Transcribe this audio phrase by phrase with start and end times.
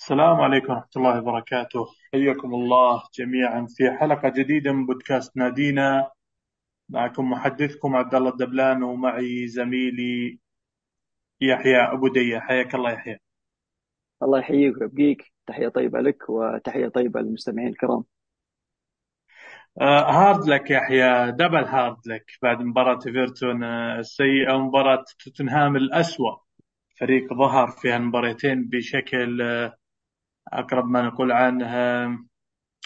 [0.00, 1.86] السلام عليكم ورحمة الله وبركاته.
[2.12, 6.10] حياكم الله جميعا في حلقة جديدة من بودكاست نادينا.
[6.88, 10.38] معكم محدثكم عبد الله الدبلان ومعي زميلي
[11.40, 12.38] يحيى أبو دية.
[12.38, 13.18] حياك الله يحيى.
[14.22, 15.32] الله يحييك ويبقيك.
[15.46, 18.04] تحية طيبة لك وتحية طيبة للمستمعين الكرام.
[19.80, 26.36] hard luck يحيى double hard luck بعد مباراة ايفرتون آه، السيئة ومباراة توتنهام الأسوأ.
[27.00, 29.76] فريق ظهر في المباراتين بشكل آه،
[30.52, 31.66] أقرب ما نقول عنه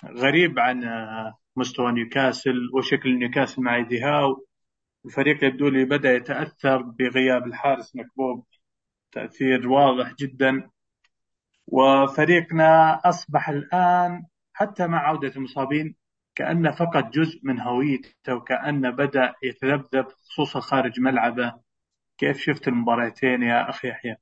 [0.07, 4.47] غريب عن آه، مستوى نيوكاسل وشكل نيوكاسل مع إيدي هاو.
[5.07, 8.47] الفريق يبدو لي بدأ يتأثر بغياب الحارس مكبوب.
[9.13, 10.71] تأثير واضح جدا.
[11.67, 15.97] وفريقنا أصبح الآن حتى مع عودة المصابين
[16.37, 21.55] كأنه فقد جزء من هويته وكأنه بدأ يتذبذب خصوصا خارج ملعبه
[22.19, 24.17] كيف شفت المباراتين يا أخي يحيى؟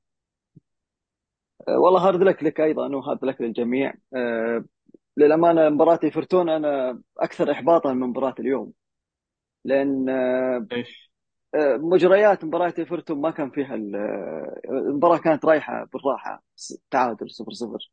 [1.67, 4.65] أه، والله hard luck لك أيضا و hard luck للجميع أه،
[5.17, 8.73] للأمانة مباراة إيفرتون أنا أكثر احباطا من مباراة اليوم
[9.65, 11.11] لأن أه، إيش؟
[11.77, 16.43] مجريات مباراة إيفرتون ما كان فيها المباراة كانت رايحة بالراحة
[16.91, 17.91] تعادل 0 0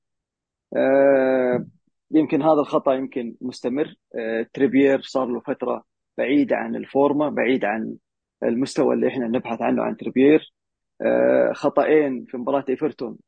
[2.13, 3.95] يمكن هذا الخطأ يمكن مستمر.
[4.55, 5.85] تريبير صار له فترة
[6.19, 7.97] بعيد عن الفورمه بعيد عن
[8.43, 10.53] المستوى اللي إحنا نبحث عنه عن تريبير
[11.53, 13.19] خطأين في مباراة إيفرتون.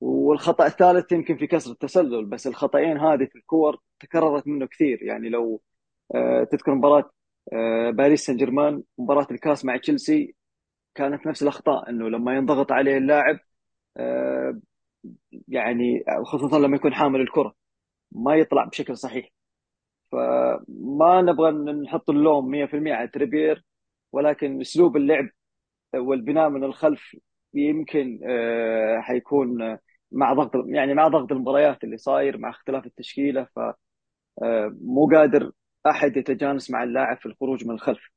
[0.00, 5.02] والخطأ الثالث يمكن في كسر التسلل بس الخطأين هذه في الكور تكررت منه كثير.
[5.02, 5.60] يعني لو
[6.14, 7.10] آه، تذكر مباراة
[7.52, 10.34] آه، باريس سان جيرمان مباراة الكاس مع تشيلسي
[10.94, 13.38] كانت نفس الأخطاء إنه لما ينضغط عليه اللاعب
[13.96, 14.60] آه،
[15.48, 17.54] يعني خصوصا لما يكون حامل الكرة.
[18.14, 19.28] ما يطلع بشكل صحيح.
[20.12, 23.64] فما نبغى نحط اللوم 100% على تريبير
[24.12, 25.28] ولكن أسلوب اللعب
[25.94, 27.16] والبناء من الخلف
[27.54, 28.20] يمكن
[29.00, 29.78] حيكون
[30.12, 33.58] مع ضغط يعني مع ضغط المباريات اللي صاير مع اختلاف التشكيلة ف
[34.42, 35.52] آه، مو قادر
[35.86, 38.10] أحد يتجانس مع اللاعب في الخروج من الخلف.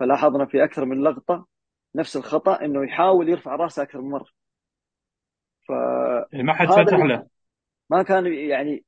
[0.00, 1.46] فلاحظنا في أكثر من لقطة
[1.94, 4.26] نفس الخطأ إنه يحاول يرفع رأسه أكثر من مرة.
[5.68, 5.72] ف
[6.32, 7.26] ما حد فتح له.
[7.94, 8.84] ما كان يعني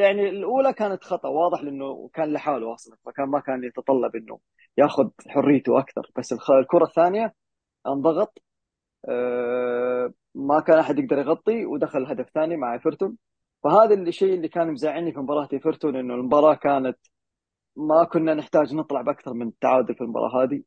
[0.00, 4.38] يعني الأولى كانت خطأ واضح لأنه كان لحاله أصلا فكان ما كان يتطلب إنه
[4.78, 6.10] ياخذ حريته أكثر.
[6.18, 7.34] بس الكرة الثانية
[7.86, 8.42] انضغط
[9.08, 13.16] آه، ما كان أحد يقدر يغطي ودخل الهدف الثاني مع إيفرتون.
[13.64, 16.98] فهذا الشيء اللي كان مزعلني في مباراة إيفرتون إنه المباراة كانت
[17.76, 20.62] ما كنا نحتاج نطلع بأكثر من التعادل في المباراة هذه.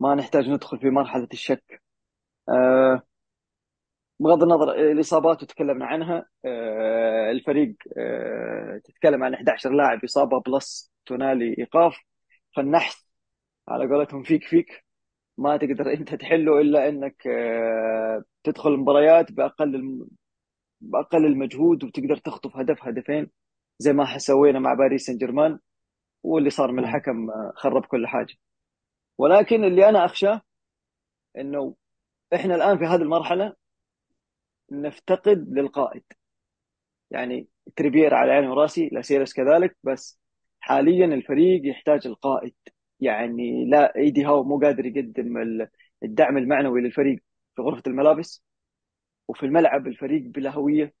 [0.00, 1.82] ما نحتاج ندخل في مرحلة الشك.
[2.48, 3.02] أه
[4.20, 11.54] بغض النظر الإصابات وتكلمنا عنها أه الفريق أه تتكلم عن 11 لاعب إصابة بلس تونالي
[11.58, 11.96] إيقاف.
[12.56, 13.10] فالنحس
[13.68, 14.84] على قولتهم فيك فيك
[15.38, 20.06] ما تقدر أنت تحله إلا إنك آه، تدخل المباريات بأقل
[20.80, 23.30] بأقل المجهود وتقدر تخطف هدف هدفين
[23.78, 25.58] زي ما سوينا مع باريس سان جيرمان
[26.22, 28.34] واللي صار من الحكم آه، خرب كل حاجة.
[29.18, 30.42] ولكن اللي أنا أخشاه
[31.38, 31.76] إنه
[32.34, 33.54] إحنا الآن في هذه المرحلة
[34.72, 36.02] نفتقد للقائد.
[37.10, 40.20] يعني تريبير على عيني وراسي لاسيلس كذلك بس
[40.60, 42.54] حاليا الفريق يحتاج القائد.
[43.00, 45.36] يعني لا إيدي هاو مو قادر يقدم
[46.02, 47.22] الدعم المعنوي للفريق
[47.56, 48.44] في غرفة الملابس.
[49.28, 50.94] وفي الملعب الفريق بلا هوية.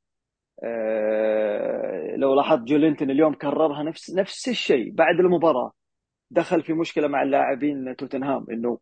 [0.64, 5.72] أه لو لاحظت جولينتون اليوم كررها نفس نفس الشيء بعد المباراة.
[6.30, 8.78] دخل في مشكلة مع اللاعبين توتنهام إنه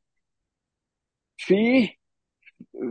[1.36, 1.98] فيه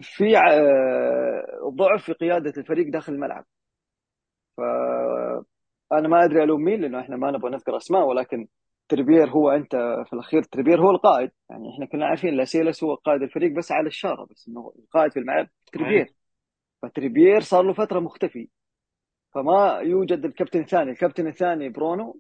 [0.02, 1.27] في آه،
[1.68, 3.46] ضعف في قيادة الفريق داخل الملعب.
[4.58, 4.62] ف
[5.92, 8.48] أنا ما أدري ألوم مين لأنه إحنا ما نبغى نذكر أسماء ولكن
[8.90, 9.76] تربير هو أنت
[10.06, 10.44] في الأخير.
[10.44, 11.32] تربير هو القائد.
[11.50, 15.20] يعني إحنا كنا عارفين لاسيلس هو قائد الفريق بس على الشارة بس إنه القائد في
[15.20, 16.14] الملعب تربير
[16.82, 18.50] فتربير صار له فترة مختفي.
[19.34, 20.92] فما يوجد الكابتن الثاني.
[20.92, 22.20] الكابتن الثاني برونو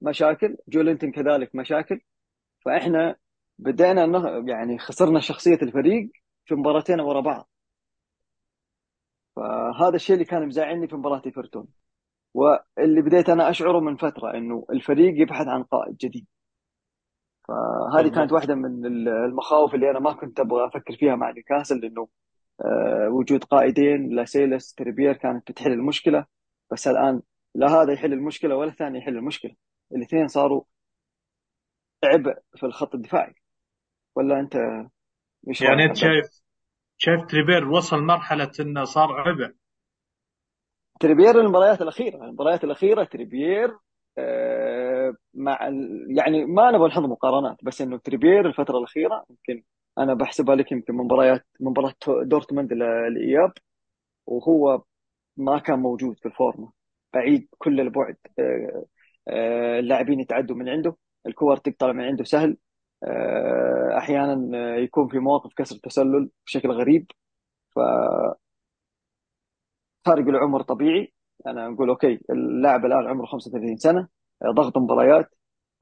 [0.00, 0.56] مشاكل.
[0.68, 2.00] جولينتون كذلك مشاكل.
[2.64, 3.16] فإحنا
[3.58, 6.10] بدأنا يعني خسرنا شخصية الفريق
[6.44, 7.48] في مباراتين ورا بعض.
[9.36, 11.68] فهذا الشيء اللي كان مزعلني في مباراة إيفرتون.
[12.34, 16.26] واللي بديت أنا أشعره من فترة إنه الفريق يبحث عن قائد جديد.
[17.48, 22.08] فهذه كانت واحدة من المخاوف اللي أنا ما كنت أبغى أفكر فيها مع نيوكاسل لأنه
[22.64, 26.26] آه، وجود قائدين لاسيلس تريبير كانت بتحل المشكلة.
[26.72, 27.22] بس الآن
[27.54, 29.54] لا هذا يحل المشكلة ولا الثاني يحل المشكلة.
[29.92, 30.62] الاثنين صاروا
[32.04, 33.34] عبء في الخط الدفاعي.
[34.16, 34.56] ولا أنت
[35.48, 36.45] إيش يعني أنت شايف
[36.98, 39.52] شايف تريبير وصل مرحلة إنه صار عبء
[41.00, 43.76] تريبير المباريات الأخيرة المباريات الأخيرة تريبير
[44.18, 45.58] آه مع.
[46.08, 49.62] يعني ما نبغى نحط مقارنات بس إنه تريبير الفترة الأخيرة يمكن
[49.98, 53.52] أنا بحسبها لك يمكن مباريات مباراة دورتموند ال- الإياب
[54.26, 54.82] وهو
[55.36, 56.72] ما كان موجود في الفورمة
[57.14, 58.84] بعيد كل البعد آه،
[59.28, 60.96] آه، اللاعبين يتعدوا من عنده
[61.26, 62.56] الكور تقطع من عنده سهل
[63.98, 67.10] أحيانا يكون في مواقف كسر تسلل بشكل غريب
[67.70, 68.36] ففارق
[70.08, 71.12] العمر طبيعي.
[71.46, 74.08] أنا أقول okay اللاعب الآن عمره 35 سنة
[74.46, 75.30] ضغط مباريات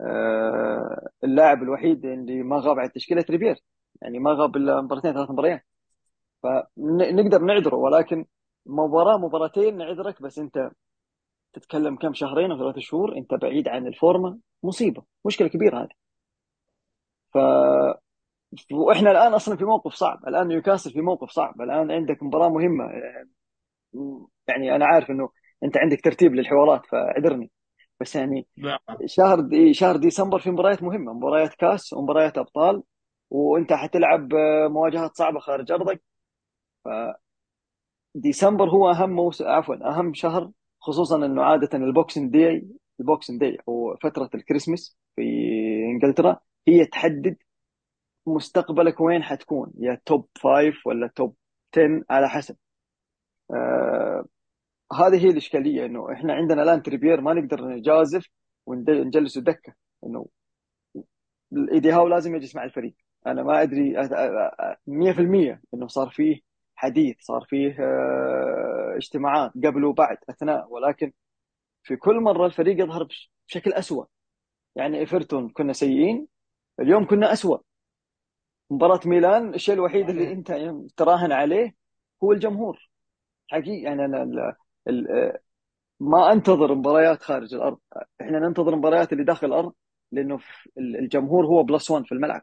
[0.00, 3.56] آه، اللاعب الوحيد اللي ما غاب عن التشكيلة تريبير.
[4.02, 5.66] يعني ما غاب إلا مباراتين ثلاث مباريات.
[6.42, 8.26] فنقدر نعذره ولكن
[8.66, 10.70] مباراة مباراتين نعذرك بس أنت
[11.52, 16.03] تتكلم كم شهرين أو ثلاثة شهور أنت بعيد عن الفورمة مصيبة مشكلة كبيرة هذه.
[17.34, 17.38] ف
[18.72, 20.28] وإحنا الآن أصلا في موقف صعب.
[20.28, 21.60] الآن نيوكاسل في موقف صعب.
[21.60, 22.84] الآن عندك مباراة مهمة.
[24.48, 25.28] يعني أنا عارف إنه
[25.64, 27.50] أنت عندك ترتيب للحوارات فاعذرني.
[28.00, 31.12] بس يعني لا شهر دي شهر ديسمبر في مباريات مهمة.
[31.12, 32.82] مباريات كاس ومباريات أبطال.
[33.30, 36.02] وأنت حتلعب آه، مواجهات صعبة خارج أرضك.
[38.14, 39.42] فديسمبر هو أهم موس...
[39.42, 42.68] عفوا أهم شهر خصوصا إنه عادة ال Boxing Day
[43.00, 45.22] ال Boxing Day أو فترة الكريسماس في
[45.92, 46.40] إنجلترا.
[46.68, 47.36] هي تحدد
[48.26, 51.36] مستقبلك وين حتكون يا top five ولا top
[51.76, 52.56] 10 على حسب.
[53.50, 54.24] آه
[54.92, 58.28] هذه هي الإشكالية إنه إحنا عندنا الآن تريبير ما نقدر نجازف
[58.66, 59.74] ونجلسه دكة
[60.06, 60.26] إنه
[61.72, 62.94] ايدي هاو لازم يجلس مع الفريق.
[63.26, 66.40] أنا ما أدري أ- أ- أ- 100% إنه صار فيه
[66.74, 71.12] حديث صار فيه آه، اجتماعات قبل وبعد أثناء ولكن
[71.82, 74.04] في كل مرة الفريق يظهر بش- بشكل أسوأ.
[74.76, 76.28] يعني إيفرتون كنا سيئين
[76.80, 77.58] اليوم كنا أسوأ.
[78.70, 80.52] مباراة ميلان الشيء الوحيد اللي أنت
[80.96, 81.74] تراهن عليه
[82.24, 82.90] هو الجمهور.
[83.50, 84.54] حقيقي يعني أنا ال-
[84.88, 85.38] ال-
[86.00, 87.78] ما أنتظر مباريات خارج الأرض.
[88.20, 89.72] إحنا ننتظر المباريات اللي داخل الأرض
[90.12, 92.42] لأنه في- الجمهور هو بلس 1 في الملعب.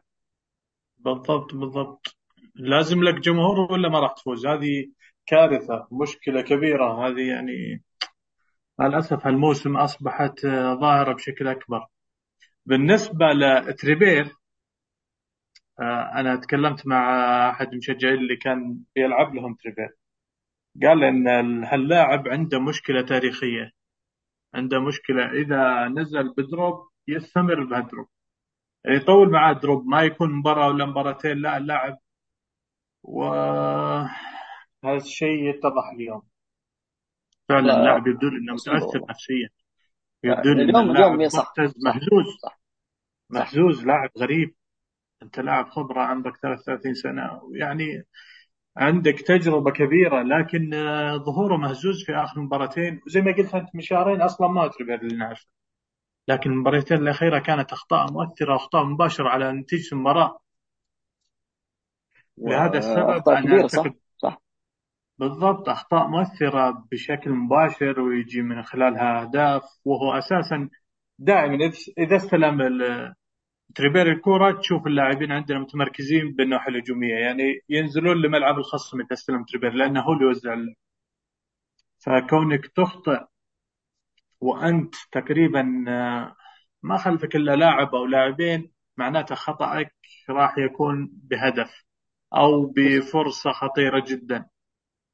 [0.98, 2.16] بالضبط بالضبط.
[2.54, 4.86] لازم لك جمهور ولا ما راح تفوز؟ هذه
[5.26, 7.06] كارثة مشكلة كبيرة.
[7.06, 7.82] هذه يعني
[8.78, 10.40] مع الأسف هالموسم أصبحت
[10.80, 11.86] ظاهرة بشكل أكبر.
[12.66, 14.36] بالنسبة لتريبير
[15.80, 17.00] آه، أنا تكلمت مع
[17.50, 19.96] أحد المشجعين اللي كان يلعب لهم تريبير.
[20.82, 23.70] قال إن هاللاعب عنده مشكلة تاريخية.
[24.54, 25.30] عنده مشكلة.
[25.30, 28.08] إذا نزل ب drop يستمر بهال drop.
[28.84, 31.98] يعني يطول معاه drop ما يكون مباراة ولا مباراتين لا اللاعب.
[33.02, 34.10] وهذا
[34.96, 36.22] الشيء يتضح اليوم.
[37.48, 37.76] فعلا لا.
[37.76, 39.48] اللاعب يبدو لي إنه متأثر نفسيا.
[40.24, 42.26] يبدو اليوم اليوم صح مهزوز.
[42.42, 42.60] صح.
[43.30, 44.54] مهزوز لاعب غريب.
[45.22, 47.40] أنت لاعب خبرة عمرك 33 سنة.
[47.54, 48.04] يعني
[48.76, 53.00] عندك تجربة كبيرة لكن آه، ظهوره مهزوز في آخر مباراتين.
[53.06, 55.46] وزي ما قلت أنت من شهرين أصلا ما تربير اللي نعرفه.
[56.28, 60.38] لكن المباراتين الأخيرة كانت أخطاء مؤثرة واخطاء مباشرة على نتيجة المباراة.
[62.38, 63.94] لهذا السبب أنا أعتقد
[65.18, 70.68] بالضبط أخطاء مؤثرة بشكل مباشر ويجي من خلالها أهداف وهو أساسا
[71.18, 72.58] دائما إذ- إذا استلم
[73.74, 79.72] تريبير الكرة تشوف اللاعبين عندنا متمركزين بالناحية الهجومية يعني ينزلون لملعب الخصم إذا استلم تريبير
[79.72, 80.56] لأنه هو اللي يوزع.
[81.98, 83.20] فكونك تخطئ
[84.40, 86.36] وأنت تقريبا آه،
[86.82, 89.94] ما خلفك إلا لاعب أو لاعبين معناته خطأك
[90.30, 91.84] راح يكون بهدف
[92.36, 94.46] أو بفرصة خطيرة جدا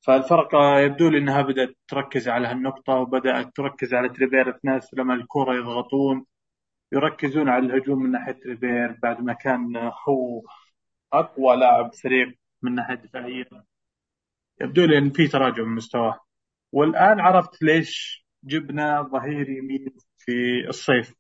[0.01, 5.55] فالفرقة يبدو لي أنها بدأت تركز على هالنقطة وبدأت تركز على تريبير الناس لما الكرة
[5.55, 6.25] يضغطون
[6.93, 9.77] يركزون على الهجوم من ناحية تريبير بعد ما كان
[10.09, 10.43] هو
[11.13, 13.45] أقوى لاعب فريق من ناحية دفاعية.
[14.61, 16.21] يبدو لي أن في تراجع من مستواه.
[16.73, 20.33] والآن عرفت ليش جبنا ظهير يمين في
[20.69, 21.15] الصيف.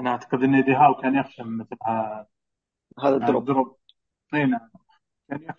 [0.00, 1.76] أنا أعتقد أن ايدي هاو كان يخشى مثل
[3.04, 3.76] هذا ال drop.
[4.34, 4.79] أي نعم.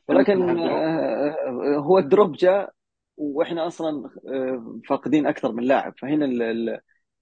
[0.07, 1.29] ولكن هال drop آه،
[1.75, 2.73] آه، هو ال drop جاء
[3.17, 5.93] وإحنا أصلا آه، فاقدين أكثر من لاعب.
[6.01, 6.27] فهنا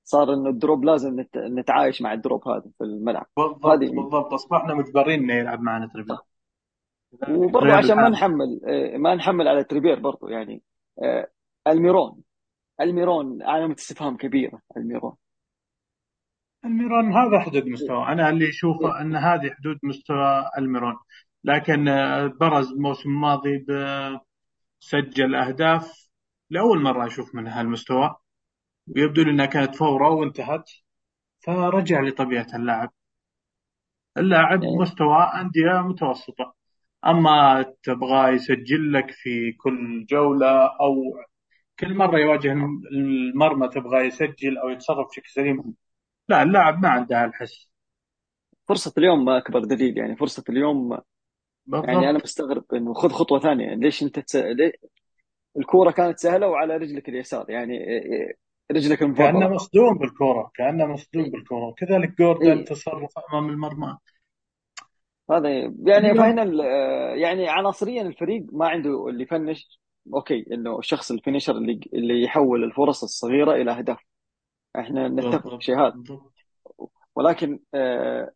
[0.04, 3.26] صار إنه ال drop لازم نت- نتعايش مع ال drop هذا في الملعب.
[3.38, 4.34] بالضبط هذه بالضبط.
[4.34, 6.18] أصبحنا مجبرين إنه يلعب معنا تريبير.
[7.30, 10.64] وبرضه عشان ما نحمل آه، ما نحمل على تريبير برضه يعني
[11.04, 11.28] آه،
[11.68, 12.22] ألميرون.
[12.82, 15.14] ألميرون علامة استفهام كبيرة ألميرون.
[16.66, 18.08] ألميرون هذا حدود مستوى.
[18.08, 20.96] أنا اللي أشوفه أن هذه حدود مستوى ألميرون.
[21.44, 23.66] لكن آه، برز الموسم الماضي
[24.80, 26.10] سجل أهداف
[26.50, 28.16] لأول مرة أشوف من هالمستوى
[28.88, 30.72] ويبدو لي أنها كانت فورة وانتهت
[31.42, 32.92] فرجع لطبيعة اللاعب.
[34.18, 36.56] اللاعب يعني مستوى أندية متوسطة.
[37.06, 40.96] أما تبغاه يسجل لك في كل جولة أو
[41.80, 42.54] كل مرة يواجه
[42.92, 45.76] المرمى تبغى يسجل أو يتصرف بشكل سليم
[46.30, 47.72] لا اللاعب ما عنده هالحس.
[48.68, 51.00] فرصة اليوم أكبر دليل يعني فرصة اليوم
[51.70, 51.90] بالضبط.
[51.90, 54.36] يعني أنا مستغرب إنه خذ خطوة ثانية يعني ليش أنت تس...
[54.36, 54.72] ليه...
[55.58, 57.80] الكورة كانت سهلة وعلى رجلك اليسار؟ يعني
[58.72, 61.32] رجلك كأنه المفضله مصدوم بالكورة كأنه مصدوم إيه.
[61.32, 61.74] بالكورة.
[61.78, 62.66] كذلك جوردن إيه.
[62.66, 63.98] تصرف أمام المرمى.
[65.32, 65.50] هذا
[65.86, 66.44] يعني فهنا
[67.16, 69.80] يعني عناصريا الفريق ما عنده اللي ي finish.
[70.14, 74.00] أوكي إنه الشخص ال finisher اللي اللي يحول الفرص الصغيرة إلى اهداف
[74.80, 76.04] إحنا نتفق في شيء هذا.
[77.16, 78.32] ولكن آه،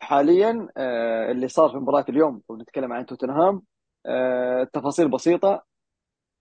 [0.00, 3.62] حاليا آه، اللي صار في مباراة اليوم ونتكلم عن توتنهام
[4.06, 5.64] آه، تفاصيل بسيطة.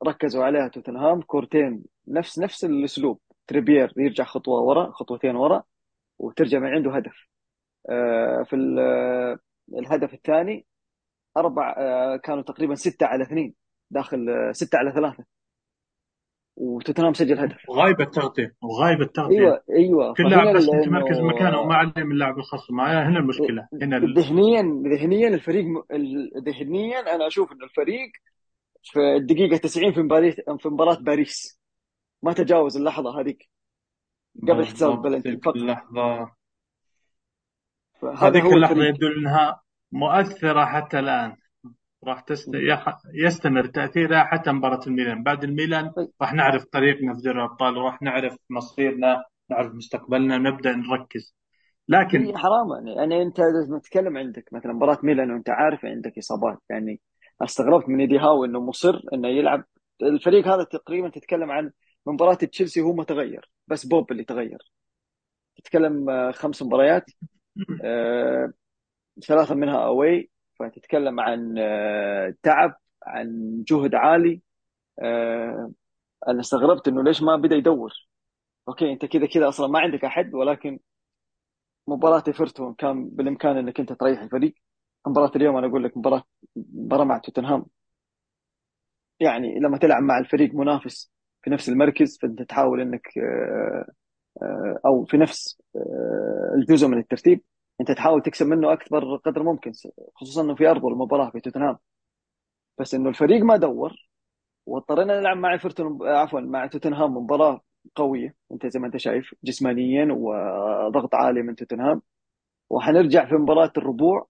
[0.08, 3.20] ركزوا عليها توتنهام كورتين نفس نفس الأسلوب.
[3.48, 5.64] تريبير يرجع خطوة ورا خطوتين ورا
[6.20, 7.28] وترجع من عنده هدف.
[7.90, 9.38] آه، في ال-
[9.80, 10.66] الهدف الثاني
[11.38, 11.74] أربع
[12.18, 13.56] كانوا تقريبا ستة على اثنين
[13.92, 15.26] داخل ستة على ثلاثة.
[16.60, 17.70] وتوتنهام سجل هدف.
[17.70, 19.40] وغايب التغطية وغايب التغطية.
[19.40, 20.14] أيوه أيوه.
[20.14, 24.14] كل لاعب بس متمركز إنه مكانه وما عليه من اللاعب الخصم هنا المشكلة هنا ال...
[24.14, 24.62] ذهنيا
[24.96, 25.66] ذهنيا الفريق
[26.46, 28.12] ذهنيا أنا أشوف انه الفريق
[28.84, 31.60] في الدقيقة 90 في مباراة في مباراة باريس.
[32.24, 33.50] ما تجاوز اللحظة هذيك
[34.48, 35.56] قبل البلنتي تلك فقط.
[35.56, 36.32] اللحظة.
[38.18, 39.62] هذيك اللحظة يدل إنها
[39.92, 41.36] مؤثرة حتى الآن.
[42.04, 42.50] راح تست...
[43.14, 45.24] يستمر تاثيرها حتى مباراة الميلان.
[45.24, 46.08] بعد الميلان طيب.
[46.22, 51.36] راح نعرف طريقنا في دوري الأبطال وراح نعرف مصيرنا نعرف مستقبلنا نبدأ نركز.
[51.88, 52.88] لكن هي حرام.
[52.88, 57.02] يعني أنت لازم تتكلم عندك مثلا مباراة ميلان وأنت عارف عندك إصابات يعني
[57.42, 59.64] استغربت من إيدي هاو إنه مصر إنه يلعب.
[60.02, 61.72] الفريق هذا تقريبا تتكلم عن
[62.06, 64.72] مباراة تشيلسي هو ما تغير بس Pope اللي تغير.
[65.56, 67.06] تتكلم آه، خمس مباريات
[67.86, 68.54] آه،
[69.28, 70.30] ثلاثة منها away.
[70.60, 74.42] فتتكلم عن آه، تعب عن جهد عالي.
[75.00, 75.72] آه،
[76.28, 77.94] أنا استغربت إنه ليش ما بدأ يدور.
[78.68, 80.80] أوكي أنت كذا كذا أصلا ما عندك أحد ولكن
[81.88, 84.54] مباراة إيفرتون كان بالإمكان إنك أنت تريح الفريق.
[85.08, 86.24] مباراة اليوم أنا أقول لك مباراة
[86.56, 87.66] مباراة مع توتنهام.
[89.20, 91.12] يعني لما تلعب مع الفريق منافس
[91.44, 95.62] في نفس المركز فأنت تحاول إنك آه، أو في نفس
[96.56, 97.42] الجزء من الترتيب.
[97.82, 99.72] أنت تحاول تكسب منه أكبر قدر ممكن
[100.16, 101.78] خصوصا إنه في أرضه المباراة في توتنهام.
[102.78, 103.94] بس إنه الفريق ما دور
[104.66, 107.62] واضطرينا نلعب مع إيفرتون عفوا مع توتنهام مباراة
[107.96, 108.36] قوية.
[108.52, 112.02] أنت زي ما أنت شايف جسمانيا وضغط عالي من توتنهام.
[112.70, 114.28] وحنرجع في مباراة الربوع.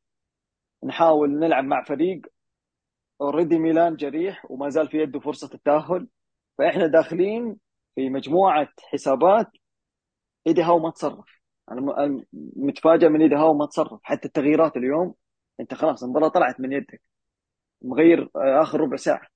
[0.84, 2.22] نحاول نلعب مع فريق
[3.22, 6.08] اوريدي ميلان جريح وما زال في يده فرصة التأهل.
[6.58, 7.58] فإحنا داخلين
[7.96, 9.48] في مجموعة حسابات.
[10.48, 11.39] إيدي هاو ما تصرف.
[11.72, 12.24] أنا
[12.56, 13.36] متفاجئ من إيدي.
[13.36, 14.00] هاو ما تصرف.
[14.04, 15.16] حتى التغييرات اليوم
[15.60, 17.02] أنت خلاص المباراة طلعت من يدك.
[17.82, 19.28] مغير آه، آخر ربع ساعة.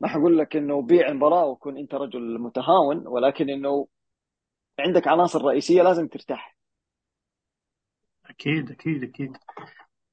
[0.00, 3.88] ما حقول لك إنه بيع المباراة وكن أنت رجل متهاون ولكن إنه
[4.78, 6.56] عندك عناصر رئيسية لازم ترتاح.
[8.26, 9.36] أكيد أكيد أكيد.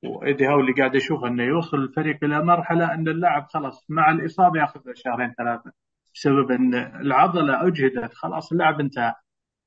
[0.04, 4.60] وإيدي هاو اللي قاعد أشوف إنه يوصل الفريق إلى مرحلة إن اللاعب خلاص مع الإصابة
[4.60, 5.72] ياخذ شهرين ثلاثة.
[6.14, 9.14] بسبب إن العضلة أجهدت خلاص اللاعب انتهى.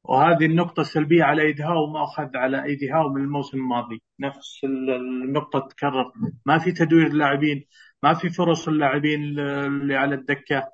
[0.05, 4.03] وهذه النقطة السلبية على ايدي هاو ما أخذ على ايدي هاو من الموسم الماضي.
[4.21, 4.91] نفس ال-
[5.25, 6.13] النقطة تتكرر
[6.47, 7.65] ما في تدوير لاعبين
[8.03, 10.69] ما في فرص اللاعبين اللي على الدكة.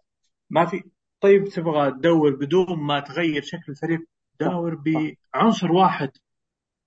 [0.51, 0.83] ما في
[1.21, 4.01] طيب تبغى تدور بدون ما تغير شكل الفريق؟
[4.41, 4.75] داور
[5.35, 6.11] بعنصر واحد.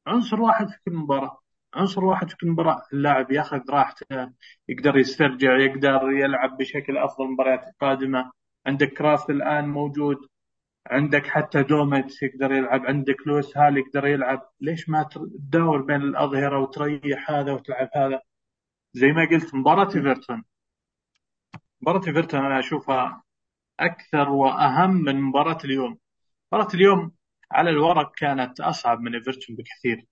[0.07, 1.37] عنصر واحد في كل مباراة.
[1.73, 2.81] عنصر واحد في كل مباراة.
[2.93, 4.31] اللاعب ياخذ راحته
[4.69, 8.31] يقدر يسترجع يقدر يلعب بشكل أفضل المباريات القادمة.
[8.65, 10.17] عندك كرافث الآن موجود.
[10.87, 14.49] عندك حتى دوميت يقدر يلعب عندك لويس هال يقدر يلعب.
[14.61, 18.21] ليش ما تداور بين الأظهرة وتريح هذا وتلعب هذا؟
[18.93, 20.43] زي ما قلت مباراة إيفرتون.
[21.81, 23.23] مباراة إيفرتون أنا أشوفها
[23.79, 25.97] أكثر وأهم من مباراة اليوم.
[26.51, 27.11] مباراة اليوم
[27.51, 30.05] على الورق كانت أصعب من إيفرتون بكثير.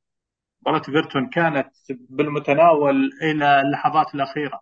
[0.62, 4.62] مباراة إيفرتون كانت بالمتناول إلى اللحظات الأخيرة.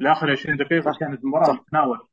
[0.00, 1.60] إلى آخر 20 دقيقة كانت مباراة صح.
[1.60, 2.08] متناول.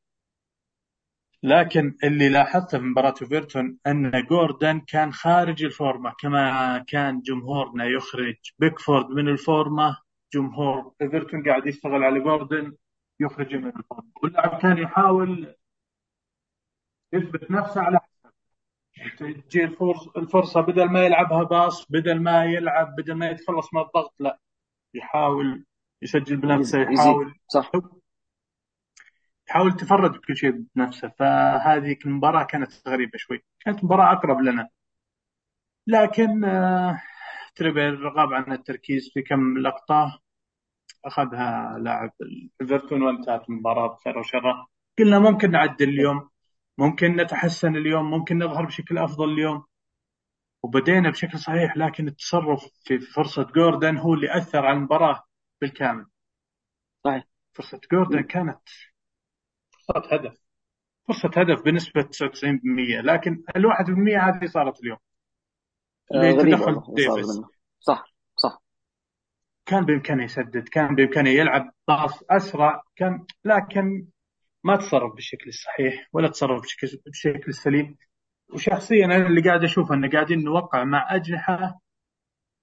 [1.44, 8.36] لكن اللي لاحظته في مباراة ايفرتون أن جوردن كان خارج الفورمة كما كان جمهورنا يخرج
[8.60, 9.98] بيكفورد من الفورمة
[10.34, 12.74] جمهور ايفرتون قاعد يشتغل على جوردن
[13.20, 14.12] يخرجه من الفورمة.
[14.24, 15.56] واللاعب كان يحاول
[17.14, 18.00] يثبت نفسه على
[19.20, 24.14] تجي الفرصة الفرصة بدل ما يلعبها باص بدل ما يلعب بدل ما يتخلص من الضغط
[24.20, 24.40] لا.
[24.94, 25.66] يحاول
[26.02, 27.72] يسجل بنفسه يحاول صح.
[29.52, 31.10] يحاول تفرد بكل شيء بنفسه.
[31.20, 33.44] فهذه المباراة كانت غريبة شوي.
[33.60, 34.70] كانت مباراة أقرب لنا.
[35.88, 37.02] لكن آه،
[37.56, 40.20] تريبير غاب عن التركيز في كم لقطة.
[41.06, 42.12] أخذها لاعب
[42.62, 44.66] ايفرتون وانتهت المباراة بخير وشر
[45.00, 46.30] قلنا ممكن نعدل اليوم.
[46.78, 48.12] ممكن نتحسن اليوم.
[48.12, 49.66] ممكن نظهر بشكل أفضل اليوم.
[50.64, 55.24] وبدينا بشكل صحيح لكن التصرف في فرصة جوردن هو اللي أثر على المباراة
[55.62, 56.06] بالكامل.
[57.04, 57.24] صحيح.
[57.54, 58.60] فرصة جوردن كانت
[59.94, 60.38] فرصة هدف.
[61.08, 64.98] فرصة هدف بنسبة 99% لكن ال 1% هذه صارت اليوم.
[66.14, 67.42] آه تدخل ديفيس.
[67.80, 68.62] صح صح.
[69.66, 74.08] كان بإمكانه يسدد كان بإمكانه يلعب باص أسرع كان لكن
[74.64, 77.98] ما تصرف بالشكل الصحيح ولا تصرف بشكل بالشكل السليم
[78.54, 81.82] وشخصيا أنا اللي قاعد أشوف ان قاعدين نوقع مع أجنحة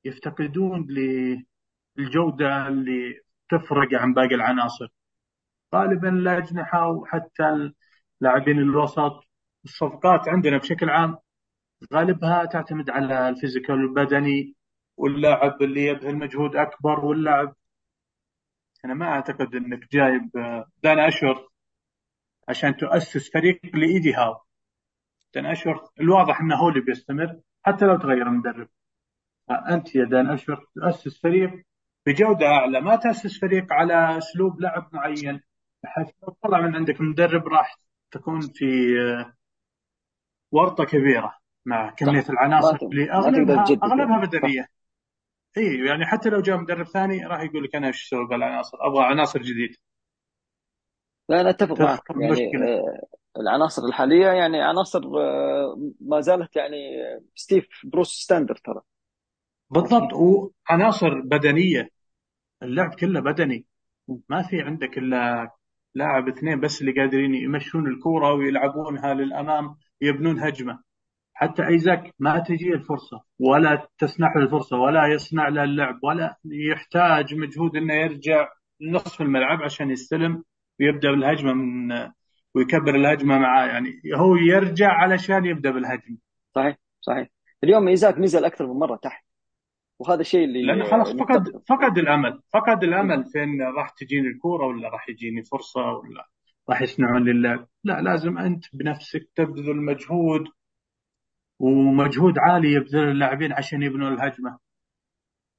[0.05, 0.87] يفتقدون
[1.97, 3.21] للجوده اللي
[3.51, 4.89] تفرق عن باقي العناصر.
[5.75, 7.73] غالبا الاجنحه وحتى
[8.21, 9.25] لاعبين الوسط.
[9.65, 11.19] الصفقات عندنا بشكل عام
[11.95, 14.55] غالبها تعتمد على ال physical البدني
[14.97, 17.55] واللاعب اللي يبذل مجهود أكبر واللاعب.
[18.85, 20.31] أنا ما أعتقد إنك جايب
[20.83, 21.49] دان أشورث
[22.49, 24.41] عشان تؤسس فريق لايدي هاو.
[25.35, 28.69] دان أشورث الواضح إنه هو اللي بيستمر حتى لو تغير المدرب.
[29.51, 31.51] انت يا دان أشور تؤسس فريق
[32.07, 35.41] بجودة أعلى ما تأسس فريق على أسلوب لعب معين.
[35.83, 37.79] بحيث لو طلع من عندك مدرب راح
[38.11, 38.97] تكون في
[40.53, 41.35] ورطة كبيرة
[41.67, 44.69] مع كمية العناصر اللي اغلبها أغلبها بدنيه
[45.57, 49.05] إي يعني حتى لو جاء مدرب ثاني راح يقول لك أنا إيش أسوي بالعناصر؟ أبغى
[49.05, 49.77] عناصر جديده
[51.29, 52.03] لا أنا أتفق معك.
[52.11, 53.07] يعني آه
[53.41, 56.77] العناصر الحالية يعني عناصر آه ما زالت يعني
[57.35, 58.81] ستيف بروس standard ترى.
[59.71, 60.13] بالضبط.
[60.13, 61.91] وعناصر بدنية
[62.63, 63.67] اللعب كله بدني.
[64.29, 65.51] ما في عندك إلا
[65.95, 70.78] لاعب اثنين بس اللي قادرين يمشون الكورة ويلعبونها للأمام يبنون هجمة.
[71.35, 77.35] حتى إيزاك ما تجي الفرصة ولا تسنح له الفرصة ولا يصنع له اللعب ولا يحتاج
[77.35, 78.49] مجهود إنه يرجع
[78.80, 80.45] نصف الملعب عشان يستلم
[80.80, 81.92] ويبدأ بالهجمة من
[82.54, 83.66] ويكبر الهجمة معاه.
[83.66, 86.16] يعني هو يرجع علشان يبدأ بالهجمة.
[86.54, 87.28] صحيح صحيح.
[87.64, 89.28] اليوم إيزاك نزل أكثر من مرة تحت.
[89.99, 92.40] وهذا الشيء اللي لأنه خلاص فقد فقد الأمل.
[92.55, 96.29] فقد الأمل في ان راح تجيني الكورة ولا راح يجيني فرصة ولا
[96.68, 100.44] راح يصنعون لي اللعب لا لازم أنت بنفسك تبذل مجهود
[101.59, 104.59] ومجهود عالي يبذل اللاعبين عشان يبنوا الهجمة.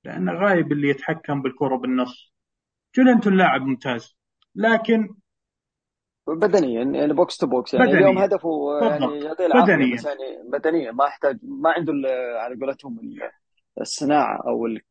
[0.03, 2.33] لأن غايب اللي يتحكم بالكره بالنص.
[2.95, 4.17] جولينتون لاعب ممتاز؟
[4.55, 5.15] لكن
[6.27, 7.99] بدنيا يعني box to box يعني بدنيا.
[7.99, 8.49] اليوم هدفه
[8.81, 9.07] يعني
[9.63, 9.97] بدنيا.
[10.05, 11.93] يعني بدنيا ما يحتاج ما عنده
[12.39, 12.99] على قولتهم
[13.81, 14.81] الصناعة أو ال...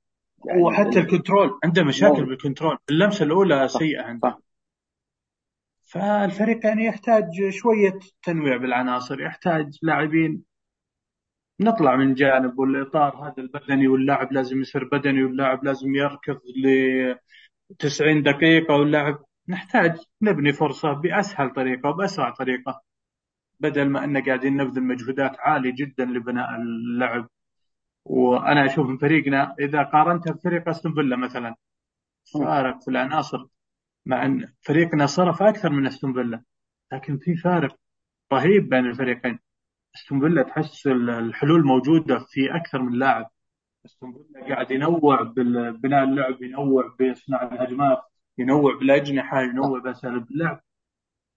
[0.46, 2.26] يعني وحتى ال control عنده مشاكل مو.
[2.26, 2.76] بال control.
[2.90, 4.38] اللمسة الأولى سيئة عنده.
[5.82, 10.42] فالفريق يعني يحتاج شوية تنويع بالعناصر يحتاج لاعبين.
[11.60, 17.14] نطلع من جانب والإطار هذا البدني واللاعب لازم يصير بدني واللاعب لازم يركض ل
[17.78, 19.18] 90 دقيقة واللاعب.
[19.48, 22.82] نحتاج نبني فرصة بأسهل طريقة وبأسرع طريقة
[23.60, 27.28] بدل ما ان قاعدين نبذل مجهودات عالية جدا لبناء اللعب.
[28.08, 31.54] وأنا أشوف من فريقنا إذا قارنته بفريق أستون فيلا مثلا
[32.34, 33.46] فارق في العناصر؟
[34.06, 36.42] مع إن فريقنا صرف أكثر من أستون فيلا
[36.92, 37.76] لكن في فارق
[38.32, 39.38] رهيب بين الفريقين.
[39.94, 43.30] أستون فيلا تحس الحلول موجودة في أكثر من لاعب.
[43.84, 48.02] أستون فيلا قاعد ينوع ببناء اللعب ينوع بصناع الهجمات
[48.38, 50.60] ينوع بالأجنحة ينوع باساليب اللعب.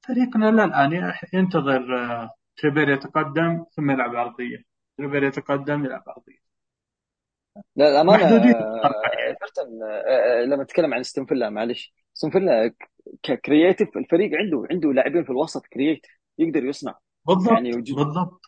[0.07, 4.63] فريقنا لا الآن ينتظر آه، تريبير يتقدم ثم يلعب عرضية.
[4.97, 6.40] تريبير يتقدم يلعب عرضية.
[7.75, 8.23] لا الأمانة
[9.27, 12.73] ايفرتون آه، آه، لما نتكلم عن استون فيلا معلش استون فيلا
[13.23, 16.95] ك creative الفريق عنده عنده لاعبين في الوسط creative يقدر يصنع.
[17.27, 18.41] بالضبط يعني بالضبط.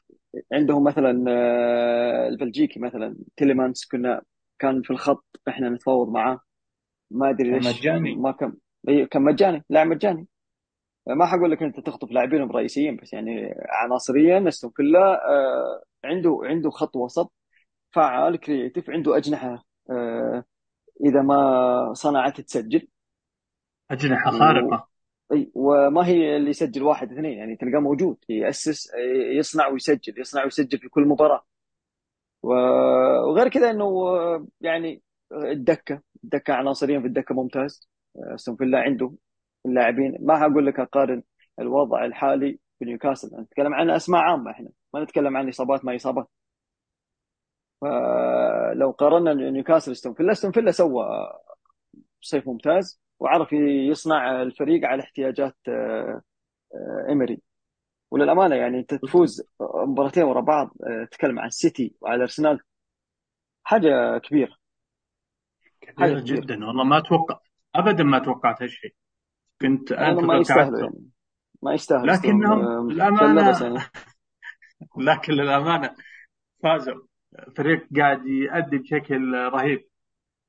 [0.52, 4.22] عندهم مثلا آه، البلجيكي مثلا تيليمانس كنا
[4.60, 6.40] كان في الخط إحنا نتفاوض معاه.
[7.12, 8.16] ما أدري ليش مجاني.
[8.16, 8.54] ما كان
[9.12, 10.28] كان مجاني لاعب مجاني.
[11.08, 15.22] ما حقول لك أنت تخطف لاعبينهم رئيسيين بس يعني عناصريا استون فيلا
[16.06, 17.32] عنده عنده خط وسط.
[17.94, 20.44] فعال creative عنده أجنحة آه،
[21.06, 22.88] إذا ما صنعت تسجل.
[23.92, 24.88] أجنحة خارقة.
[25.32, 28.92] أي وما هي اللي يسجل واحد اثنين يعني تلقاه موجود يأسس
[29.38, 31.46] يصنع ويسجل يصنع ويسجل في كل مباراة.
[32.44, 33.88] وغير كذا إنه
[34.62, 35.02] يعني
[35.32, 37.90] الدكة الدكة عناصريا في الدكة ممتاز.
[38.18, 39.14] أستون فيلا عنده
[39.66, 40.18] اللاعبين.
[40.22, 41.24] ما حقول لك أقارن
[41.60, 44.70] الوضع الحالي بنيوكاسل نتكلم عن أسماء عامة إحنا.
[44.94, 46.28] ما نتكلم عن إصابات ما إصابات.
[47.84, 51.06] فلو قارنا نيوكاسل استون فيلا استون فيلا سوى
[52.22, 53.54] صيف ممتاز وعرف
[53.90, 55.58] يصنع الفريق على احتياجات
[57.10, 57.42] إيمري.
[58.12, 60.74] وللأمانة يعني أنت تفوز مباراتين ورا بعض
[61.12, 62.60] تتكلم عن السيتي وعلى أرسنال
[63.64, 64.56] حاجة كبيرة.
[65.82, 66.66] كبيرة جدا.
[66.66, 67.40] والله ما أتوقع
[67.76, 68.94] ابدا ما توقعت هالشيء.
[69.62, 71.10] كنت أنا ما يستاهلوا يعني.
[71.62, 72.08] ما يستاهل.
[72.08, 73.80] لكنهم الامانه بس يعني.
[75.08, 75.96] لكن للأمانة
[76.64, 77.13] فازوا.
[77.58, 79.84] فريق قاعد يؤدي بشكل رهيب.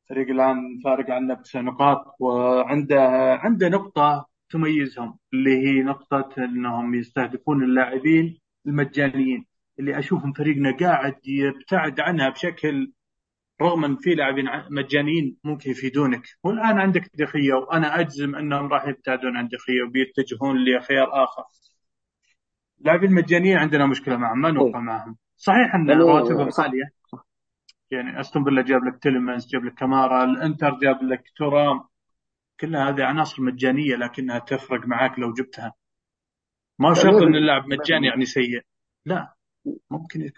[0.08, 3.00] فريق الآن فارق عنا بتسع نقاط وعنده
[3.42, 9.46] عنده نقطة تميزهم اللي هي نقطة إنهم يستهدفون اللاعبين المجانيين
[9.78, 12.92] اللي أشوفهم فريقنا قاعد يبتعد عنها بشكل
[13.62, 16.22] رغم إن في لاعبين مجانيين ممكن يفيدونك.
[16.44, 21.42] والآن عندك دخية وأنا أجزم إنهم راح يبتعدون عن دخية وبيتجهون لخيار آخر.
[22.80, 24.82] اللاعبين المجانيين عندنا مشكلة معهم ما نوقع طيب.
[24.82, 25.16] معهم.
[25.46, 26.90] صحيح إن رواتبهم عاليه
[27.90, 31.84] يعني أستون فيلا جاب لك تيلمنز جاب لك كمارا الإنتر جاب لك تورام
[32.60, 35.74] كلها هذه عناصر مجانية لكنها تفرق معاك لو جبتها.
[36.78, 38.62] ما شرط إن اللاعب مجاني يعني سيء.
[39.04, 39.34] لا
[39.90, 40.30] ممكن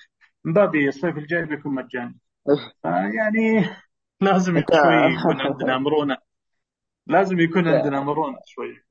[0.44, 2.18] مبابي الصيف الجاي بيكون مجاني.
[2.84, 3.66] يعني
[4.20, 6.16] لازم شوي يكون عندنا مرونة.
[7.06, 8.82] لازم يكون عندنا مرونة شوي.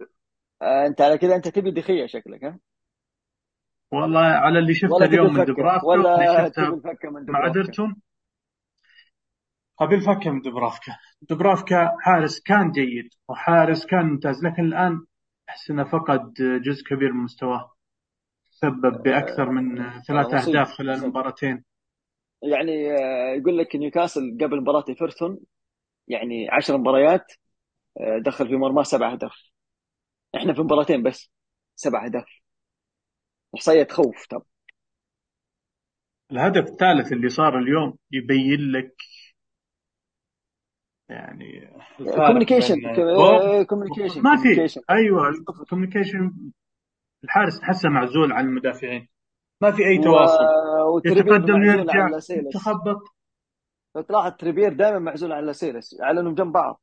[0.61, 2.59] أنت على كذا أنت تبي دخية شكلك ها؟
[3.91, 6.51] والله على اللي شفته اليوم من دبرافكا ولا
[7.03, 8.01] من مع ديرتون
[9.81, 10.97] ابي الفكه من دبرافكا.
[11.21, 15.05] دبرافكا حارس كان جيد وحارس كان ممتاز لكن الآن
[15.49, 17.75] أحس إنه فقد جزء كبير من مستواه.
[18.49, 21.63] سبب بأكثر من آه، ثلاث أهداف خلال المباراتين.
[22.43, 25.39] يعني آه، يقول لك نيوكاسل قبل مباراة إيفرتون
[26.07, 27.33] يعني 10 مباريات
[27.99, 29.51] آه، دخل في مرماه سبع أهداف.
[30.35, 31.31] إحنا في مباراتين بس
[31.75, 32.44] سبع أهداف.
[33.55, 34.43] احصائيه تخوف طب
[36.31, 38.95] الهدف الثالث اللي صار اليوم يبين لك
[41.09, 42.75] يعني communication
[43.65, 44.79] communication ما في.
[44.89, 45.29] أيوه.
[45.29, 46.31] ال communication
[47.23, 49.07] الحارس تحسه معزول عن المدافعين.
[49.61, 50.43] ما في أي تواصل.
[50.93, 51.01] و...
[51.05, 52.09] يتقدم يرجع
[52.53, 53.01] تخبط
[53.95, 56.81] لو تلاحظ تريبير دائما معزول عن لاسيلس على إنهم جنب بعض.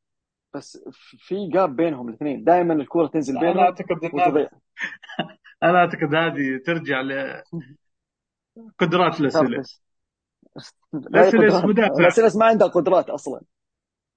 [0.55, 2.45] بس في gap بينهم الاثنين.
[2.45, 3.99] دائما الكرة تنزل بينهم أعتقد
[5.63, 7.43] أنا أعتقد هذه ترجع ل
[8.79, 9.83] قدرات لاسيلس
[10.93, 12.03] لاسيلس مدافع.
[12.03, 13.41] لاسيلس ما عنده قدرات أصلا.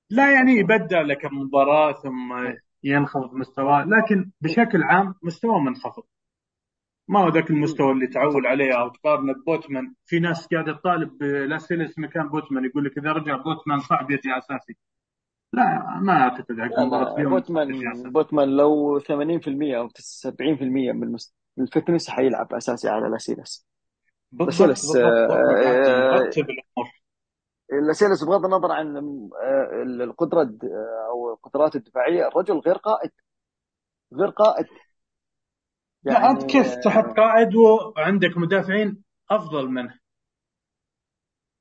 [0.09, 2.53] لا يعني يبدع لك مباراه ثم
[2.83, 6.03] ينخفض مستواه لكن بشكل عام مستواه منخفض.
[7.07, 9.93] ما هو ذاك المستوى اللي تعول عليه أو تقارنه ببوتمان.
[10.05, 14.75] في ناس قاعدة تطالب لاسيلس مكان بوتمان يقول لك إذا رجع بوتمان صعب يجي أساسي.
[15.55, 19.03] لا ما أعتقد مباراه اليوم بوتمان بوتمان لو 80%
[19.77, 21.35] أو 70% من المست...
[21.59, 23.67] ال fitness حيلعب أساسي على لاسيلس.
[24.31, 24.95] لاسيلس
[27.87, 28.97] لاسيلس بغض النظر عن
[29.43, 33.11] آه، القدرة آه، أو القدرات الدفاعية الرجل غير قائد
[34.13, 34.65] غير قائد.
[36.03, 40.04] يعني لا انت كيف تحط قائد وعندك مدافعين أفضل منه.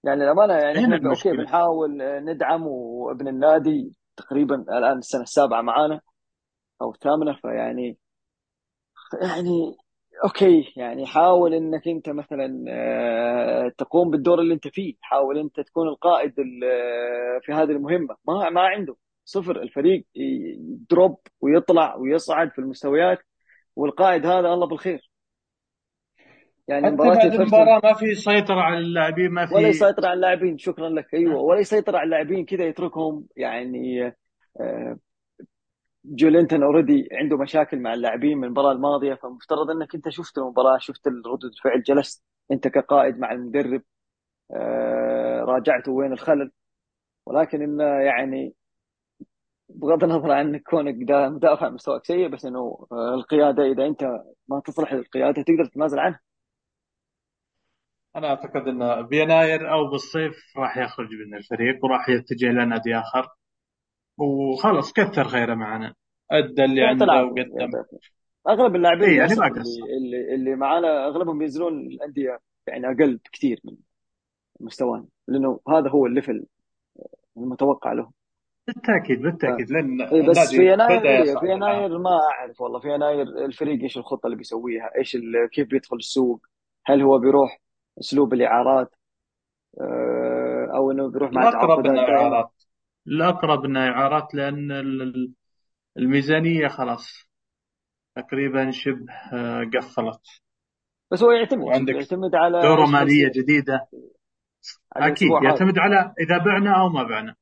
[0.06, 6.00] يعني الأمانة يعني إحنا okay بنحاول ندعم وابن النادي تقريبا الآن السنة السابعة معانا
[6.82, 7.98] أو الثامنة فيعني
[9.22, 9.76] يعني
[10.24, 15.88] أوكي يعني حاول إنك أنت مثلا آه، تقوم بالدور اللي أنت فيه حاول أنت تكون
[15.88, 16.34] القائد
[17.42, 18.16] في هذه المهمة.
[18.28, 18.96] ما ما عنده.
[19.24, 23.18] صفر الفريق يدروب ويطلع ويصعد في المستويات
[23.76, 25.10] والقائد هذا الله بالخير.
[26.68, 30.58] يعني مباراة بعد المباراة ما في سيطرة على اللاعبين ما في ولا يسيطر على اللاعبين
[30.58, 31.14] شكرا لك.
[31.14, 33.26] أيوه ولا يسيطر على اللاعبين كذا يتركهم.
[33.36, 34.14] يعني
[34.60, 34.98] آه،
[36.04, 41.08] جولينتون already عنده مشاكل مع اللاعبين من المباراة الماضية فمفترض إنك أنت شفت المباراة شفت
[41.08, 43.82] ردود الفعل جلست أنت كقائد مع المدرب
[44.54, 46.50] آه، راجعته وين الخلل.
[47.26, 48.54] ولكن انه يعني
[49.68, 54.04] بغض النظر عن كونك مدافع مستواك سيء بس إنه آه، القيادة إذا أنت
[54.48, 56.20] ما تصلح للقيادة تقدر تتنازل عنها.
[58.16, 63.28] أنا أعتقد انه بيناير أو بالصيف راح يخرج من الفريق وراح يتجه إلى نادي آخر.
[64.18, 65.94] وخلص كثر خيره معنا.
[66.30, 67.70] أدى اللي عنده وقدم.
[68.48, 73.76] أغلب اللاعبين إيه يعني اللي, اللي اللي معانا أغلبهم بينزلون الأندية يعني أقل بكثير من
[74.60, 76.44] مستوانا لأنه هذا هو الليفل
[77.36, 78.10] المتوقع له.
[78.66, 79.70] بالتأكيد بالتأكيد.
[79.70, 82.80] لأن إيه بس في يناير إيه في يناير ما أعرف والله.
[82.80, 85.16] في يناير الفريق إيش الخطة اللي بيسويها؟ إيش
[85.52, 86.46] كيف بيدخل السوق؟
[86.86, 87.60] هل هو بيروح
[88.00, 88.94] أسلوب الإعارات
[89.80, 92.50] آه، أو إنه بيروح مع الأقرب إنه إعارات.
[93.06, 94.72] الأقرب إنه إعارات لأن
[95.96, 97.28] الميزانية خلاص
[98.16, 100.20] تقريبا شبه آه، قفلت.
[101.10, 103.88] بس هو يعتمد يعتمد على دورة مالية جديدة.
[104.92, 107.34] أكيد يعتمد على إذا بعنا أو ما بعنا.